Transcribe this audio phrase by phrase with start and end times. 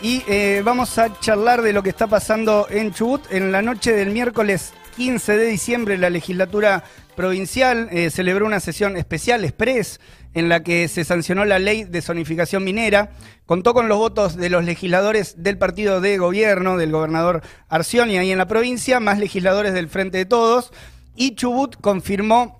[0.00, 3.22] Y eh, vamos a charlar de lo que está pasando en Chubut.
[3.32, 6.84] En la noche del miércoles 15 de diciembre, la legislatura
[7.16, 9.98] provincial eh, celebró una sesión especial, express,
[10.34, 13.10] en la que se sancionó la ley de zonificación minera.
[13.44, 18.30] Contó con los votos de los legisladores del partido de gobierno, del gobernador Arcioni ahí
[18.30, 20.72] en la provincia, más legisladores del Frente de Todos.
[21.16, 22.57] Y Chubut confirmó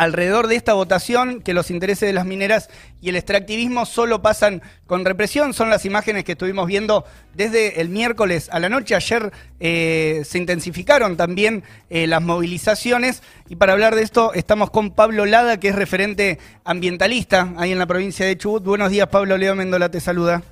[0.00, 2.70] alrededor de esta votación que los intereses de las mineras
[3.02, 5.52] y el extractivismo solo pasan con represión.
[5.52, 8.94] Son las imágenes que estuvimos viendo desde el miércoles a la noche.
[8.94, 9.30] Ayer
[9.60, 15.26] eh, se intensificaron también eh, las movilizaciones y para hablar de esto estamos con Pablo
[15.26, 18.64] Lada, que es referente ambientalista ahí en la provincia de Chubut.
[18.64, 19.36] Buenos días, Pablo.
[19.36, 20.42] Leo Mendola te saluda.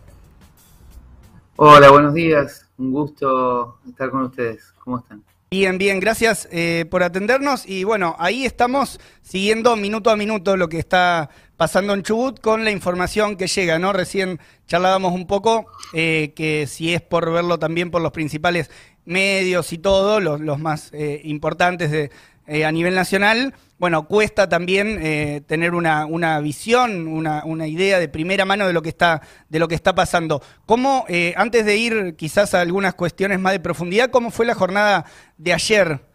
[1.56, 2.68] Hola, buenos días.
[2.76, 4.74] Un gusto estar con ustedes.
[4.84, 5.24] ¿Cómo están?
[5.50, 7.66] Bien, bien, gracias eh, por atendernos.
[7.66, 12.64] Y bueno, ahí estamos siguiendo minuto a minuto lo que está pasando en Chubut con
[12.64, 13.92] la información que llega, ¿no?
[13.92, 18.70] Recién charlábamos un poco eh, que si es por verlo también por los principales
[19.04, 22.10] medios y todo, los, más eh, importantes de,
[22.46, 27.98] eh, a nivel nacional, bueno, cuesta también eh, tener una, una visión, una, una, idea
[27.98, 30.40] de primera mano de lo que está, de lo que está pasando.
[30.64, 31.06] ¿Cómo,
[31.36, 35.06] antes de ir quizás a algunas cuestiones más de profundidad, cómo fue la jornada
[35.38, 36.07] de ayer?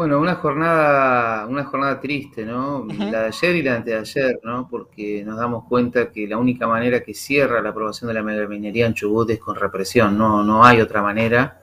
[0.00, 2.78] Bueno, una jornada, una jornada triste, ¿no?
[2.78, 3.10] Uh -huh.
[3.10, 4.66] La de ayer y la de anteayer, ¿no?
[4.66, 8.86] Porque nos damos cuenta que la única manera que cierra la aprobación de la megaminería
[8.86, 11.60] en Chubut es con represión, no, no hay otra manera.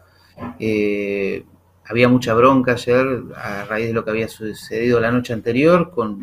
[0.59, 1.45] Eh,
[1.83, 6.21] había mucha bronca ayer a raíz de lo que había sucedido la noche anterior, con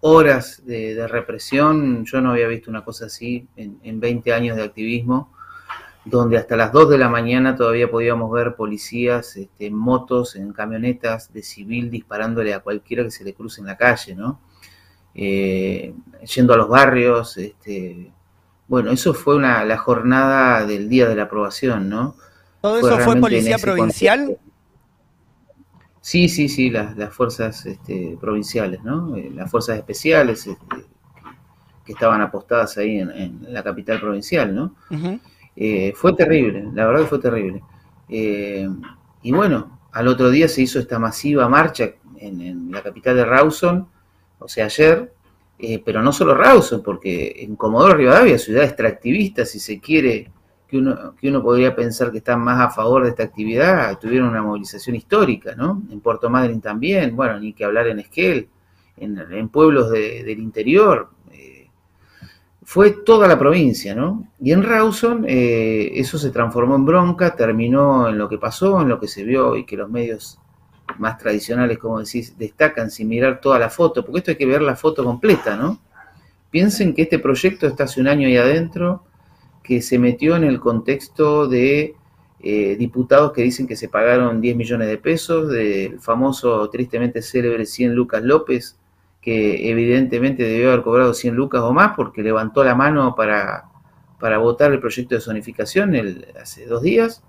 [0.00, 2.04] horas de, de represión.
[2.04, 5.32] Yo no había visto una cosa así en, en, 20 años de activismo,
[6.08, 10.52] donde hasta las 2 de la mañana todavía podíamos ver policías este, en motos, en
[10.52, 14.40] camionetas de civil disparándole a cualquiera que se le cruce en la calle, ¿no?
[15.14, 15.94] Eh,
[16.34, 17.36] yendo a los barrios.
[17.36, 18.10] Este,
[18.66, 22.14] bueno, eso fue una, la jornada del día de la aprobación, ¿no?
[22.60, 24.18] ¿Todo eso fue, policía provincial?
[24.20, 24.48] Contexto.
[26.00, 29.14] Sí, sí, sí, las, las fuerzas este, provinciales, ¿no?
[29.16, 30.86] Eh, las fuerzas especiales este,
[31.84, 34.74] que estaban apostadas ahí en, en la capital provincial, ¿no?
[34.90, 35.20] Uh -huh.
[35.60, 37.64] Eh, fue terrible, la verdad que fue terrible.
[38.08, 38.68] Eh,
[39.22, 43.88] y bueno, al otro día se hizo esta masiva marcha en, la capital de Rawson,
[44.38, 45.12] o sea, ayer,
[45.58, 50.30] eh, pero no solo Rawson, porque en Comodoro Rivadavia, ciudad extractivista, si se quiere,
[50.68, 54.28] que uno, que uno podría pensar que están más a favor de esta actividad, tuvieron
[54.28, 55.82] una movilización histórica, ¿no?
[55.90, 58.48] En Puerto Madryn también, bueno, ni que hablar en Esquel,
[58.96, 61.10] en, en pueblos de, del interior,
[62.70, 64.28] fue toda la provincia, ¿no?
[64.38, 68.90] Y en Rawson eh, eso se transformó en bronca, terminó en lo que pasó, en
[68.90, 70.38] lo que se vio y que los medios
[70.98, 74.60] más tradicionales, como decís, destacan sin mirar toda la foto, porque esto hay que ver
[74.60, 75.80] la foto completa, ¿no?
[76.50, 79.02] Piensen que este proyecto está hace un año ahí adentro,
[79.62, 81.94] que se metió en el contexto de
[82.40, 87.64] eh, diputados que dicen que se pagaron 10 millones de pesos, del famoso, tristemente célebre
[87.64, 88.76] 100 Lucas López,
[89.20, 93.64] que evidentemente debió haber cobrado 100 lucas o más porque levantó la mano para,
[94.18, 97.22] para votar el proyecto de zonificación el, hace dos días,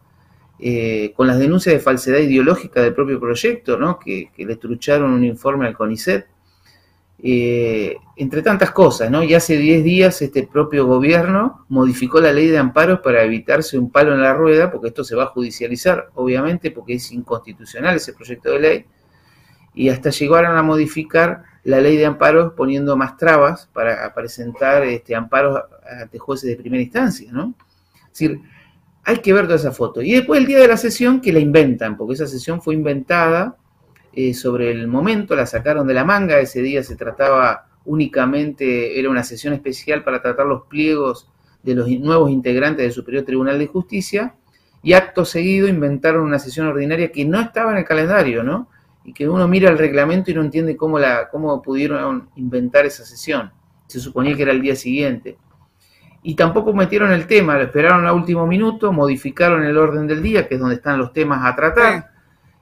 [0.60, 3.98] eh, con las denuncias de falsedad ideológica del propio proyecto, ¿no?
[3.98, 6.28] que, le trucharon un informe al CONICET,
[7.22, 9.24] eh, entre tantas cosas, ¿no?
[9.24, 13.92] Y hace 10 días este propio gobierno modificó la ley de amparos para evitarse un
[13.92, 18.14] palo en la rueda, porque esto se va a judicializar, obviamente, porque es inconstitucional ese
[18.14, 18.86] proyecto de ley,
[19.74, 25.16] y hasta llegaron a modificar la ley de amparos poniendo más trabas para presentar este,
[25.16, 25.62] amparos
[26.02, 27.54] ante jueces de primera instancia, ¿no?
[28.06, 28.42] Es decir,
[29.04, 30.02] hay que ver toda esa foto.
[30.02, 33.58] Y después el día de la sesión que la inventan, porque esa sesión fue inventada
[34.14, 39.10] eh, sobre el momento, la sacaron de la manga, ese día se trataba únicamente, era
[39.10, 41.30] una sesión especial para tratar los pliegos
[41.64, 44.36] de los nuevos integrantes del Superior Tribunal de Justicia,
[44.82, 48.70] y acto seguido inventaron una sesión ordinaria que no estaba en el calendario, ¿no?
[49.10, 53.04] Y que uno mira el reglamento y no entiende cómo, la, cómo pudieron inventar esa
[53.04, 53.52] sesión.
[53.88, 55.40] Se suponía que era el día siguiente.
[56.22, 60.48] Y tampoco metieron el tema, lo esperaron a último minuto, modificaron el orden del día,
[60.48, 62.12] que es donde están los temas a tratar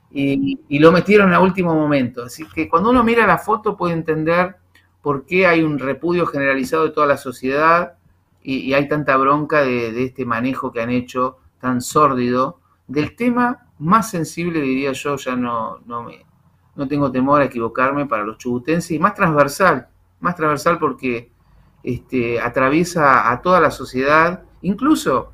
[0.09, 2.23] y, y, lo metieron a último momento.
[2.23, 4.55] Así que cuando uno mira la foto puede entender
[5.01, 7.97] por qué hay un repudio generalizado de toda la sociedad
[8.41, 13.17] y, y hay tanta bronca de, de, este manejo que han hecho tan sórdido del
[13.17, 16.25] tema más sensible, diría yo, ya no, no, me,
[16.77, 19.87] no tengo temor a equivocarme para los chubutenses, y más transversal,
[20.19, 21.31] más transversal porque
[21.83, 25.31] este, atraviesa a toda la sociedad, incluso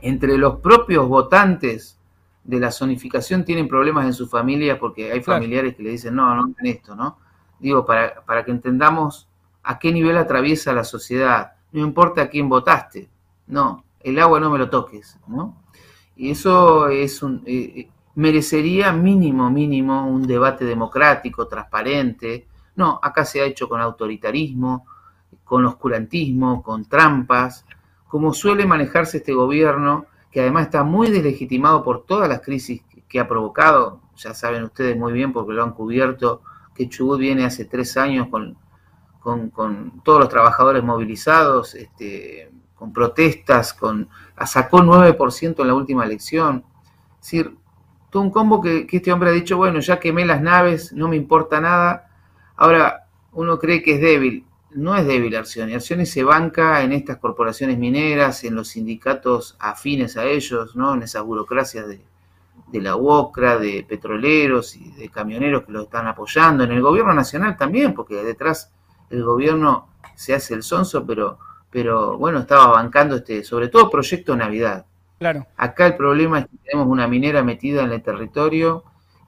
[0.00, 1.98] entre los propios votantes
[2.44, 6.34] de la zonificación tienen problemas en su familia porque hay familiares que le dicen, no,
[6.34, 7.18] no en esto, ¿no?
[7.58, 9.28] Digo, para, para que entendamos
[9.62, 13.08] a qué nivel atraviesa la sociedad, no importa a quién votaste,
[13.46, 15.56] no, el agua no me lo toques, ¿no?
[16.16, 22.46] Y eso es un, eh, eh, merecería mínimo, mínimo un debate democrático, transparente.
[22.76, 24.86] No, acá se ha hecho con autoritarismo,
[25.44, 27.64] con oscurantismo, con trampas,
[28.08, 33.20] como suele manejarse este gobierno, que además está muy deslegitimado por todas las crisis que
[33.20, 34.00] ha provocado.
[34.16, 36.42] Ya saben ustedes muy bien, porque lo han cubierto,
[36.74, 38.56] que Chubut viene hace tres años con,
[39.20, 44.08] con, todos los trabajadores movilizados, este, con protestas, con
[44.46, 46.64] sacó 9% en la última elección.
[47.20, 47.56] Es decir,
[48.12, 51.16] todo un combo que, este hombre ha dicho, bueno, ya quemé las naves, no me
[51.16, 52.10] importa nada.
[52.56, 54.44] Ahora, uno cree que es débil.
[54.72, 55.72] No es débil Arcioni.
[55.72, 60.92] Arcioni se banca en estas corporaciones mineras, en los sindicatos afines a ellos, ¿no?
[60.92, 62.04] en esas burocracias de,
[62.66, 67.14] de la UOCRA, de petroleros y de camioneros que lo están apoyando, en el gobierno
[67.14, 68.74] nacional también, porque detrás
[69.08, 71.38] el gobierno se hace el sonso, pero,
[71.70, 74.84] pero bueno, estaba bancando este, sobre todo Proyecto Navidad.
[75.22, 75.46] Claro.
[75.56, 78.82] Acá el problema es que tenemos una minera metida en el territorio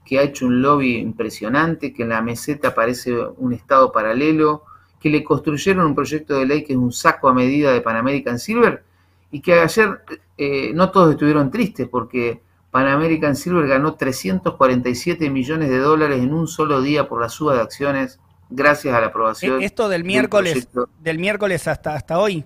[0.05, 4.65] que ha hecho un lobby impresionante, que en la meseta parece un estado paralelo,
[4.99, 7.95] que le construyeron un proyecto de ley que es un saco a medida de Pan
[7.95, 8.83] American Silver,
[9.31, 10.01] y que ayer
[10.37, 12.41] eh, no todos estuvieron tristes porque
[12.73, 17.55] Pan American Silver ganó 347 millones de dólares en un solo día por la suba
[17.55, 18.19] de acciones
[18.51, 19.63] gracias a la aprobación.
[19.63, 20.67] E-, ¿Esto del miércoles,
[21.01, 22.45] del miércoles hasta, hasta hoy?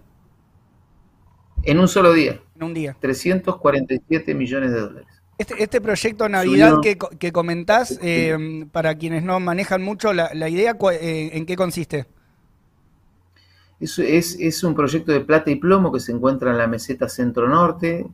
[1.63, 2.39] En un solo día.
[2.59, 2.97] En un día.
[2.99, 5.09] 347 millones de dólares.
[5.39, 10.77] Este, este proyecto Navidad que, que, comentás, eh, para quienes no manejan mucho, la, idea,
[10.93, 12.07] eh, ¿en qué consiste?
[13.79, 17.09] Es, es, es, un proyecto de plata y plomo que se encuentra en la meseta
[17.09, 18.05] centro-norte.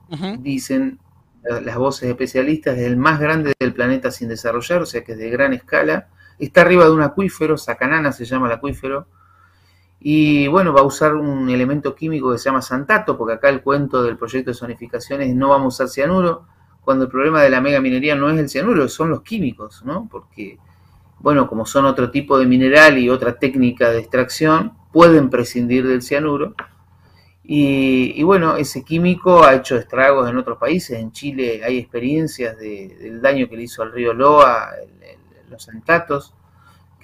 [0.41, 0.99] Dicen
[1.43, 5.19] las voces especialistas, es el más grande del planeta sin desarrollar, o sea que es
[5.19, 6.08] de gran escala
[6.38, 9.06] Está arriba de un acuífero, Sacanana se llama el acuífero,
[10.06, 13.62] y bueno, va a usar un elemento químico que se llama santato, porque acá el
[13.62, 16.46] cuento del proyecto de zonificación es no vamos a usar cianuro,
[16.82, 20.06] cuando el problema de la mega minería no es el cianuro, son los químicos, ¿no?
[20.10, 20.58] Porque,
[21.20, 26.02] bueno, como son otro tipo de mineral y otra técnica de extracción, pueden prescindir del
[26.02, 26.54] cianuro.
[27.42, 30.98] Y, bueno, ese químico ha hecho estragos en otros países.
[30.98, 34.68] En Chile hay experiencias del daño que le hizo al río Loa,
[35.48, 36.34] los santatos,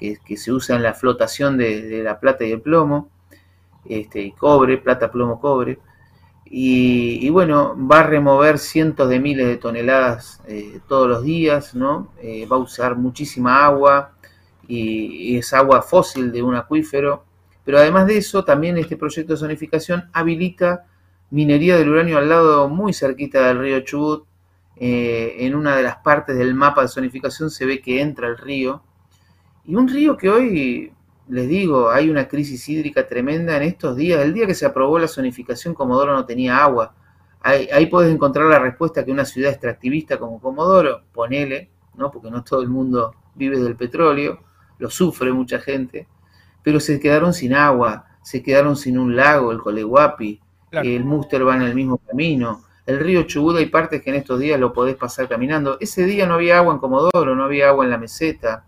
[0.00, 3.10] que, se usan en la flotación de, la plata y el plomo,
[3.84, 5.78] este, y cobre, plata, plomo, cobre.
[6.52, 12.12] Y, bueno, va a remover cientos de miles de toneladas eh, todos los días, ¿no?
[12.20, 14.14] Eh, va a usar muchísima agua
[14.66, 17.24] y, es agua fósil de un acuífero.
[17.64, 20.86] Pero además de eso, también este proyecto de zonificación habilita
[21.30, 24.24] minería del uranio al lado muy cerquita del río Chubut,
[24.76, 28.38] eh, en una de las partes del mapa de zonificación se ve que entra el
[28.38, 28.82] río.
[29.70, 30.92] Y un río que hoy,
[31.28, 34.20] les digo, hay una crisis hídrica tremenda en estos días.
[34.20, 36.92] El día que se aprobó la zonificación, Comodoro no tenía agua.
[37.40, 42.10] Ahí, ahí puedes encontrar la respuesta que una ciudad extractivista como Comodoro, ponele, ¿no?
[42.10, 44.40] porque no todo el mundo vive del petróleo,
[44.78, 46.08] lo sufre mucha gente,
[46.64, 50.40] pero se quedaron sin agua, se quedaron sin un lago, el Coleguapi,
[50.72, 54.40] el Muster va en el mismo camino, el río Chubut hay partes que en estos
[54.40, 55.76] días lo podés pasar caminando.
[55.78, 58.64] Ese día no había agua en Comodoro, no había agua en la meseta.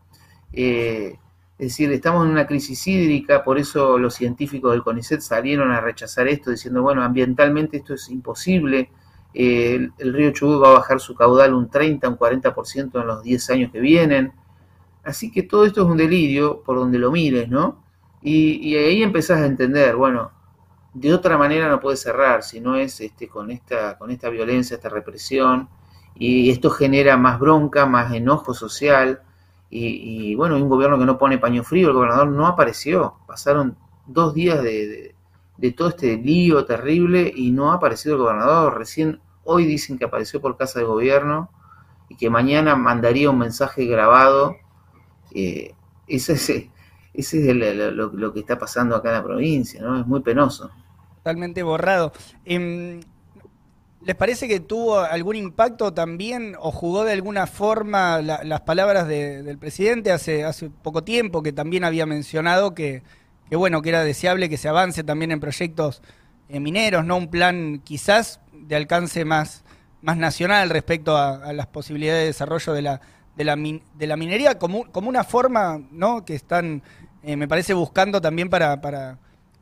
[0.53, 1.19] Eh,
[1.59, 5.81] es decir, estamos en una crisis hídrica, por eso los científicos del CONICET salieron a
[5.81, 8.91] rechazar esto, diciendo, bueno, ambientalmente esto es imposible.
[9.35, 13.23] Eh, el, río Chubut va a bajar su caudal un 30, un 40% en los
[13.23, 14.33] 10 años que vienen.
[15.05, 17.83] Así que todo esto es un delirio por donde lo mires, ¿no?
[18.23, 20.31] Y, ahí empezás a entender, bueno,
[20.95, 24.77] de otra manera no puede cerrar, si no es este, con, esta, con esta violencia,
[24.77, 25.69] esta represión,
[26.15, 29.23] y esto genera más bronca, más enojo social,
[29.75, 34.35] y, bueno, un gobierno que no pone paño frío, el gobernador no apareció, pasaron dos
[34.35, 35.15] días de,
[35.75, 40.43] todo este lío terrible y no ha aparecido el gobernador, recién hoy dicen que apareció
[40.43, 41.51] por casa de gobierno
[42.11, 44.57] y que mañana mandaría un mensaje grabado,
[45.35, 45.75] eh,
[46.07, 46.35] ese,
[47.15, 47.57] ese, es
[47.95, 49.99] lo, lo que está pasando acá en la provincia, ¿no?
[49.99, 50.71] Es muy penoso
[51.23, 52.13] totalmente borrado.
[52.45, 53.01] Em,
[54.05, 59.59] ¿Les parece que tuvo algún impacto también o jugó de alguna forma las palabras del
[59.59, 63.05] presidente hace, hace poco tiempo, que también había mencionado que,
[63.51, 66.03] bueno, que era deseable que se avance también en proyectos
[66.49, 69.63] eh, mineros, no un plan quizás de alcance más,
[70.01, 73.01] más nacional respecto a, las posibilidades de desarrollo de la,
[73.37, 76.25] de la, de la minería, como, como una forma ¿no?
[76.25, 76.83] que están,
[77.23, 78.81] eh, me parece, buscando también para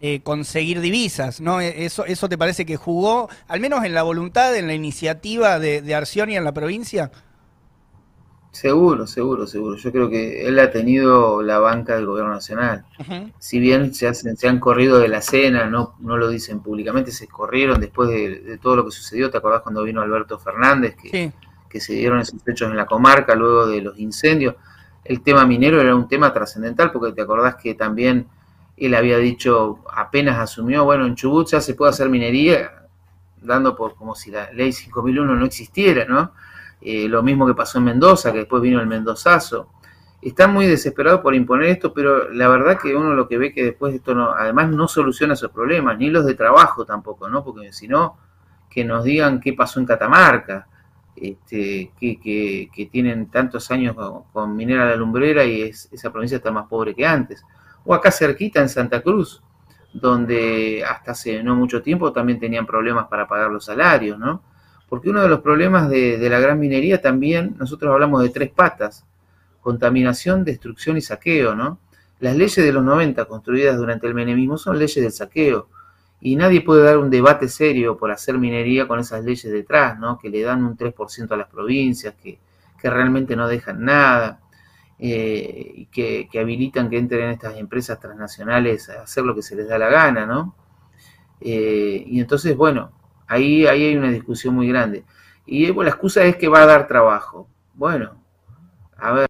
[0.00, 1.60] eh, conseguir divisas, ¿no?
[1.60, 5.58] E, ¿Eso, ¿Eso te parece que jugó, al menos en la voluntad, en la iniciativa
[5.58, 7.10] de, de Arcioni en la provincia?
[8.52, 9.76] Seguro, seguro, seguro.
[9.76, 12.84] Yo creo que él ha tenido la banca del gobierno nacional.
[13.38, 17.28] Si bien se, se han corrido de la escena, no, no lo dicen públicamente, se
[17.28, 19.30] corrieron después de, todo lo que sucedió.
[19.30, 20.96] ¿Te acordás cuando vino Alberto Fernández?
[20.96, 21.32] Que,
[21.68, 24.56] que se dieron esos hechos en la comarca luego de los incendios.
[25.04, 28.26] El tema minero era un tema trascendental porque te acordás que también
[28.80, 32.86] él había dicho, apenas asumió, bueno, en Chubut ya se puede hacer minería,
[33.42, 36.32] dando por como si la ley 5001 no existiera, ¿no?
[36.80, 39.68] Eh, lo mismo que pasó en Mendoza, que después vino el Mendozazo.
[40.22, 43.64] Están muy desesperados por imponer esto, pero la verdad que uno lo que ve que
[43.64, 47.44] después esto no, además no soluciona esos problemas, ni los de trabajo tampoco, ¿no?
[47.44, 48.16] Porque si no,
[48.70, 50.66] que nos digan qué pasó en Catamarca,
[51.16, 53.94] este, que, que, tienen tantos años
[54.32, 57.44] con, minera la lumbrera y esa provincia está más pobre que antes.
[57.84, 59.42] O acá cerquita en Santa Cruz,
[59.92, 64.42] donde hasta hace no mucho tiempo también tenían problemas para pagar los salarios, ¿no?
[64.88, 69.06] Porque uno de los problemas de, la gran minería también, nosotros hablamos de tres patas,
[69.60, 71.78] contaminación, destrucción y saqueo, ¿no?
[72.18, 75.68] Las leyes de los 90 construidas durante el menemismo son leyes del saqueo.
[76.20, 80.18] Y nadie puede dar un debate serio por hacer minería con esas leyes detrás, ¿no?
[80.18, 82.38] Que le dan un 3% a las provincias, que,
[82.82, 84.39] realmente no dejan nada,
[85.00, 89.68] eh, y que, habilitan que entren estas empresas transnacionales a hacer lo que se les
[89.68, 90.54] da la gana, ¿no?
[91.40, 92.92] Eh, y entonces, bueno,
[93.30, 95.04] Ahí, ahí hay una discusión muy grande.
[95.46, 97.48] Y la excusa es que va a dar trabajo.
[97.74, 98.20] Bueno,
[98.96, 99.28] a ver,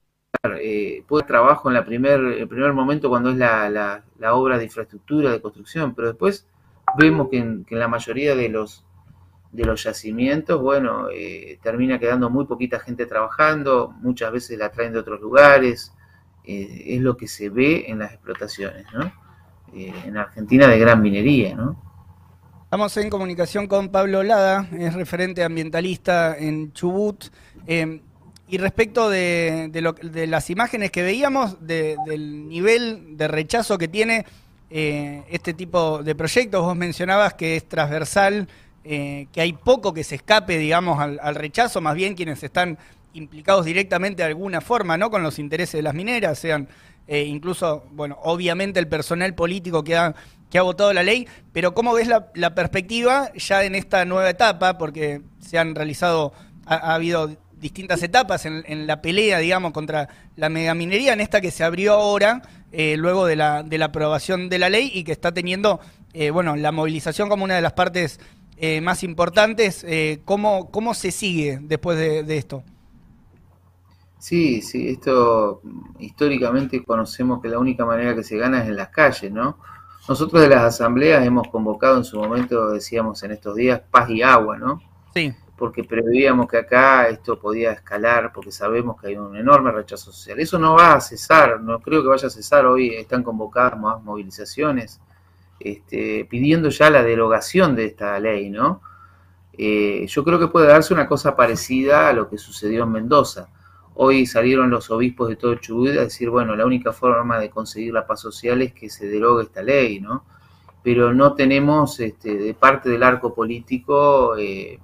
[0.59, 4.65] eh, puede dar trabajo en primer, el primer momento cuando es la, la, obra de
[4.65, 6.49] infraestructura, de construcción, pero después
[6.97, 8.87] vemos que en, la mayoría de los,
[9.53, 14.93] de los yacimientos, bueno, eh, termina quedando muy poquita gente trabajando, muchas veces la traen
[14.93, 15.93] de otros lugares,
[16.45, 19.13] eh, es lo que se ve en las explotaciones, ¿no?
[19.75, 21.81] Eh, en Argentina de gran minería, ¿no?
[22.65, 27.25] Estamos en comunicación con Pablo Lada, es referente ambientalista en Chubut.
[27.67, 29.71] Y respecto de,
[30.29, 34.25] las imágenes que veíamos, del nivel de rechazo que tiene
[34.71, 38.49] este tipo de proyectos, vos mencionabas que es transversal,
[38.85, 42.79] eh, que hay poco que se escape, digamos, al, rechazo, más bien quienes están
[43.13, 45.11] implicados directamente de alguna forma, ¿no?
[45.11, 46.69] Con los intereses de las mineras, sean
[47.09, 50.15] incluso, bueno, obviamente el personal político que ha
[50.51, 54.77] que ha votado la ley, pero ¿cómo ves la, perspectiva ya en esta nueva etapa?
[54.77, 56.33] Porque se han realizado,
[56.67, 61.63] ha, habido distintas etapas en, la pelea, digamos, contra la megaminería, en esta que se
[61.63, 65.33] abrió ahora, eh, luego de la, de la aprobación de la ley y que está
[65.33, 65.81] teniendo,
[66.13, 68.19] eh, bueno, la movilización como una de las partes
[68.61, 69.85] eh, más importantes.
[70.25, 72.63] ¿cómo, ¿Cómo se sigue después de, de esto?
[74.21, 75.63] Sí, sí, esto
[75.99, 79.57] históricamente conocemos que la única manera que se gana es en las calles, ¿no?
[80.11, 84.21] Nosotros de las asambleas hemos convocado en su momento, decíamos en estos días, paz y
[84.21, 84.83] agua, ¿no?
[85.15, 85.33] Sí.
[85.57, 90.39] Porque preveíamos que acá esto podía escalar, porque sabemos que hay un enorme rechazo social.
[90.39, 92.67] Eso no va a cesar, no creo que vaya a cesar.
[92.67, 95.01] Hoy están convocadas más movilizaciones
[95.61, 98.83] este, pidiendo ya la derogación de esta ley, ¿no?
[99.57, 103.49] Eh, yo creo que puede darse una cosa parecida a lo que sucedió en Mendoza
[104.03, 107.93] Hoy salieron los obispos de todo Chubut a decir, bueno, la única forma de conseguir
[107.93, 110.25] la paz social es que se derogue esta ley, ¿no?
[110.83, 114.79] Pero no tenemos este, de parte del arco político eh,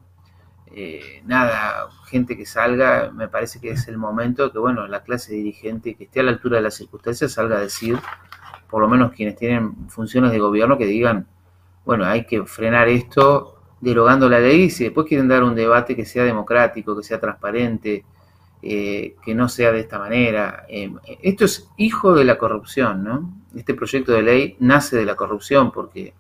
[0.67, 5.33] eh, nada, gente que salga, me parece que es el momento que, bueno, la clase
[5.33, 7.99] dirigente que esté a la altura de las circunstancias salga a decir,
[8.69, 11.27] por lo menos quienes tienen funciones de gobierno, que digan,
[11.85, 16.05] bueno, hay que frenar esto derogando la ley si después quieren dar un debate que
[16.05, 18.05] sea democrático, que sea transparente,
[18.63, 20.67] eh, que no sea de esta manera.
[20.69, 20.93] Eh,
[21.23, 23.33] esto es hijo de la corrupción, ¿no?
[23.55, 26.15] Este proyecto de ley nace de la corrupción porque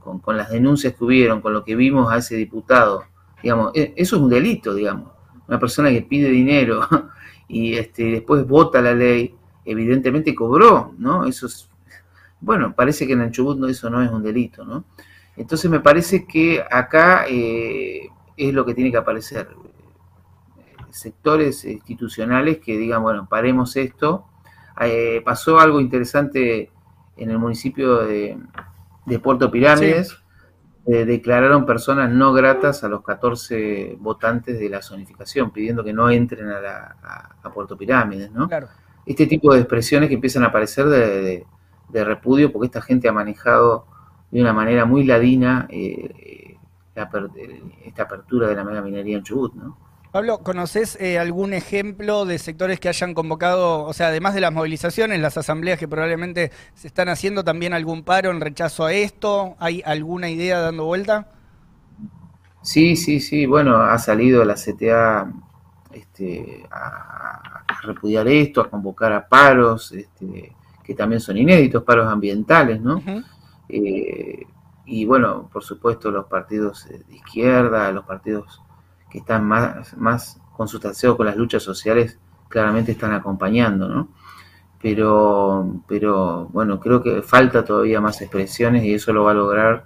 [0.00, 3.04] con, las denuncias que hubieron, con lo que vimos a ese diputado,
[3.42, 5.10] digamos, e, eso es un delito, digamos.
[5.48, 6.86] Una persona que pide dinero
[7.48, 11.26] y este, después vota la ley, evidentemente cobró, ¿no?
[11.26, 11.69] Eso es,
[12.40, 14.84] bueno, parece que en el Chubut eso no es un delito, ¿no?
[15.36, 19.48] Entonces me parece que acá eh, es lo que tiene que aparecer
[20.90, 24.26] sectores institucionales que digan, bueno, paremos esto.
[24.80, 26.70] Eh, pasó algo interesante
[27.16, 28.38] en el municipio de,
[29.22, 30.16] Puerto Pirámides.
[30.86, 36.10] Eh, declararon personas no gratas a los 14 votantes de la zonificación, pidiendo que no
[36.10, 38.48] entren a, Puerto Pirámides, ¿no?
[39.04, 41.44] Este tipo de expresiones que empiezan a aparecer de,
[41.92, 43.86] repudio porque esta gente ha manejado
[44.30, 46.56] de una manera muy ladina eh,
[47.84, 49.76] esta apertura de la mega minería en Chubut, ¿no?
[50.12, 54.52] Pablo, ¿conoces eh, algún ejemplo de sectores que hayan convocado, o sea, además de las
[54.52, 59.54] movilizaciones, las asambleas que probablemente se están haciendo, también algún paro en rechazo a esto?
[59.60, 61.28] ¿Hay alguna idea dando vuelta?
[62.62, 63.46] Sí, sí, sí.
[63.46, 65.32] Bueno, ha salido la CTA
[65.92, 70.52] este, a, repudiar esto, a convocar a paros, este,
[70.90, 73.00] que también son inéditos, paros ambientales, ¿no?
[73.68, 74.44] Eh,
[74.86, 78.60] y bueno, por supuesto los partidos de izquierda, los partidos
[79.08, 82.18] que están más, más consustanciados con las luchas sociales,
[82.48, 84.08] claramente están acompañando, ¿no?
[84.82, 89.84] Pero, pero bueno, creo que falta todavía más expresiones y eso lo va a lograr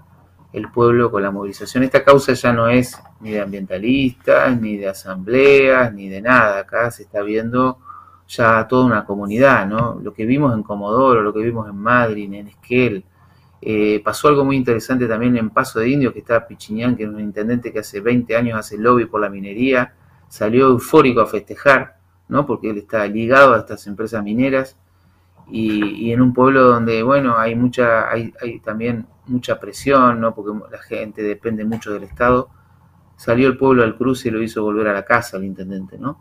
[0.55, 1.85] el pueblo con la movilización.
[1.85, 6.61] Esta causa ya no es ni de ambientalistas, ni de asambleas, ni de nada.
[6.61, 7.77] Acá se está viendo
[8.29, 10.01] ya toda una comunidad, ¿no?
[10.03, 13.05] Lo que vimos en Comodoro, lo que vimos en Madrid, en Esquel.
[13.61, 17.09] Eh, pasó algo muy interesante también en Paso de Indio, que está Pichiñán, que es
[17.09, 19.95] un intendente que hace 20 años hace lobby por la minería,
[20.29, 21.97] salió eufórico a festejar,
[22.29, 22.47] ¿no?
[22.47, 24.77] Porque él está ligado a estas empresas mineras
[25.49, 30.35] y, en un pueblo donde, bueno, hay mucha, hay, hay también mucha presión, ¿no?
[30.35, 32.49] Porque la gente depende mucho del Estado.
[33.17, 36.21] Salió el pueblo al cruce y lo hizo volver a la casa el intendente, ¿no?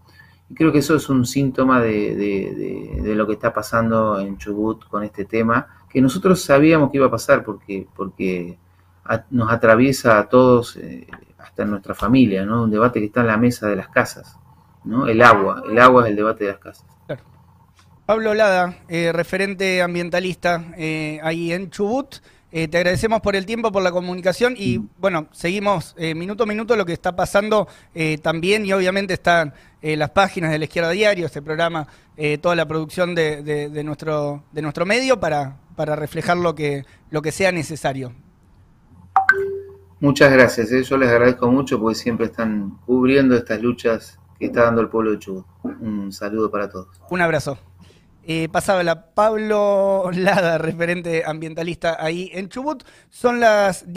[0.55, 5.03] Creo que eso es un síntoma de, de, lo que está pasando en Chubut con
[5.03, 8.57] este tema, que nosotros sabíamos que iba a pasar porque, porque
[9.29, 11.07] nos atraviesa a todos, eh,
[11.38, 12.63] hasta en nuestra familia, ¿no?
[12.63, 14.38] Un debate que está en la mesa de las casas,
[14.83, 15.07] ¿no?
[15.07, 16.86] El agua, el agua es el debate de las casas.
[18.05, 22.17] Pablo Lada, eh, referente ambientalista eh, ahí en Chubut.
[22.55, 26.75] Eh, te agradecemos por el tiempo, por la comunicación y bueno, seguimos minuto a minuto
[26.75, 27.67] lo que está pasando
[28.22, 31.88] también y obviamente están las páginas de la Izquierda Diario, este programa,
[32.41, 37.31] toda la producción de, nuestro, de nuestro medio para, para reflejar lo que, lo que
[37.31, 38.13] sea necesario.
[40.03, 44.81] Muchas gracias, yo les agradezco mucho porque siempre están cubriendo estas luchas que está dando
[44.81, 45.45] el pueblo de Chubut.
[45.63, 46.89] Un saludo para todos.
[47.10, 47.57] Un abrazo.
[48.25, 52.83] Eh, pasaba la Pablo Lada, referente ambientalista ahí en Chubut.
[53.09, 53.91] Son las